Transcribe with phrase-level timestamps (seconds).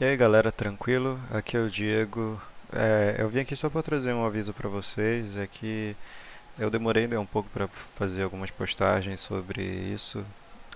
[0.00, 1.18] E aí galera, tranquilo?
[1.30, 2.40] Aqui é o Diego.
[2.72, 5.36] É, eu vim aqui só para trazer um aviso para vocês.
[5.36, 5.96] É que
[6.58, 10.24] eu demorei um pouco para fazer algumas postagens sobre isso.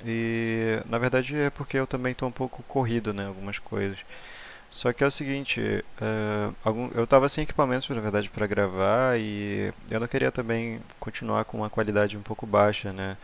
[0.04, 3.26] E na verdade é porque eu também estou um pouco corrido, né?
[3.26, 3.98] Algumas coisas.
[4.70, 5.60] Só que é o seguinte,
[6.00, 10.80] é, algum- eu estava sem equipamentos na verdade para gravar e eu não queria também
[11.00, 13.16] continuar com uma qualidade um pouco baixa, né?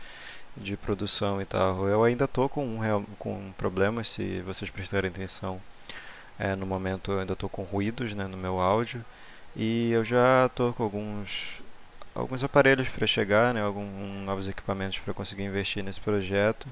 [0.57, 1.87] De produção e tal.
[1.87, 5.61] Eu ainda estou com, um com problemas, se vocês prestarem atenção.
[6.39, 9.03] É, no momento eu ainda estou com ruídos, né, no meu áudio
[9.55, 11.61] e eu já estou com alguns
[12.15, 13.89] alguns aparelhos para chegar, né, alguns
[14.25, 16.67] novos equipamentos para conseguir investir nesse projeto.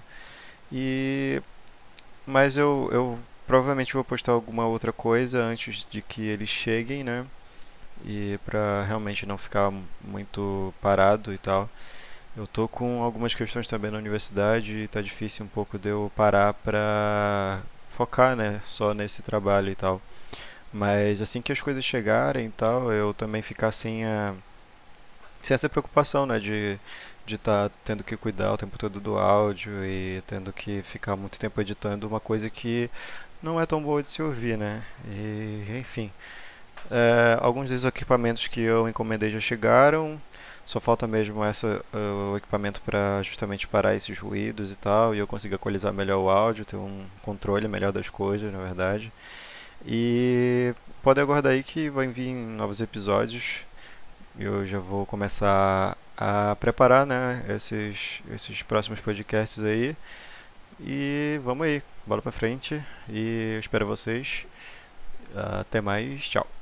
[0.72, 1.42] E
[2.26, 7.26] mas eu, eu provavelmente vou postar alguma outra coisa antes de que eles cheguem, né?
[8.06, 9.72] E para realmente não ficar
[10.02, 11.70] muito parado e tal.
[12.38, 16.12] Eu tô com algumas questões também na universidade e tá difícil um pouco de eu
[16.16, 17.62] parar pra
[17.98, 20.02] focar, né, só nesse trabalho e tal.
[20.74, 24.36] Mas assim que as coisas chegarem e tal, eu também ficar sem a,
[25.42, 26.80] sem essa preocupação, né, de
[27.26, 31.38] de estar tendo que cuidar o tempo todo do áudio e tendo que ficar muito
[31.38, 32.90] tempo editando uma coisa que
[33.44, 34.84] não é tão boa de se ouvir, né?
[35.10, 36.12] E enfim,
[36.92, 40.22] é, alguns dos equipamentos que eu encomendei já chegaram.
[40.68, 45.18] Só falta mesmo essa, uh, o equipamento para justamente parar esses ruídos e tal, e
[45.18, 49.10] eu consigo equalizar melhor o áudio, ter um controle melhor das coisas, na verdade.
[49.86, 53.62] E pode aguardar aí que vai vir novos episódios.
[54.38, 59.96] Eu já vou começar a preparar, né, esses, esses próximos podcasts aí.
[60.82, 62.84] E vamos aí, bola pra frente.
[63.10, 64.46] E eu espero vocês.
[65.34, 66.57] Até mais, tchau.